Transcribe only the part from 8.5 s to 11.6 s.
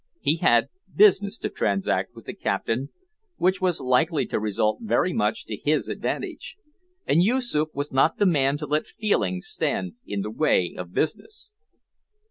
to let feelings stand in the way of business.